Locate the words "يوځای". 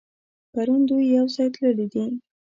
1.15-1.47